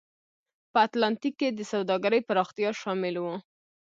په 0.71 0.77
اتلانتیک 0.87 1.33
کې 1.39 1.49
د 1.53 1.59
سوداګرۍ 1.71 2.21
پراختیا 2.27 2.69
شامل 2.81 3.15
و. 3.19 3.25